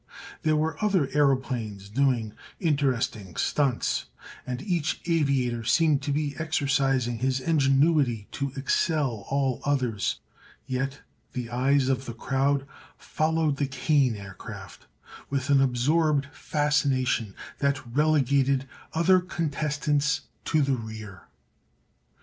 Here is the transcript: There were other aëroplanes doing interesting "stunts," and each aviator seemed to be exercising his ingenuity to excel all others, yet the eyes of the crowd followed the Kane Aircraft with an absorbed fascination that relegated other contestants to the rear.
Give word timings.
There 0.41 0.55
were 0.55 0.83
other 0.83 1.05
aëroplanes 1.05 1.93
doing 1.93 2.33
interesting 2.59 3.35
"stunts," 3.35 4.05
and 4.47 4.59
each 4.63 4.99
aviator 5.05 5.63
seemed 5.63 6.01
to 6.01 6.11
be 6.11 6.33
exercising 6.39 7.19
his 7.19 7.39
ingenuity 7.39 8.25
to 8.31 8.51
excel 8.55 9.27
all 9.29 9.61
others, 9.63 10.17
yet 10.65 11.01
the 11.33 11.51
eyes 11.51 11.87
of 11.87 12.05
the 12.05 12.15
crowd 12.15 12.65
followed 12.97 13.57
the 13.57 13.67
Kane 13.67 14.15
Aircraft 14.15 14.87
with 15.29 15.51
an 15.51 15.61
absorbed 15.61 16.25
fascination 16.33 17.35
that 17.59 17.85
relegated 17.85 18.67
other 18.93 19.19
contestants 19.19 20.21
to 20.45 20.63
the 20.63 20.75
rear. 20.77 21.27